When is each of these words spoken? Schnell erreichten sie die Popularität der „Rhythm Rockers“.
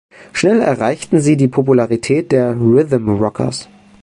Schnell 0.33 0.61
erreichten 0.61 1.19
sie 1.19 1.37
die 1.37 1.47
Popularität 1.47 2.31
der 2.31 2.55
„Rhythm 2.59 3.07
Rockers“. 3.07 3.69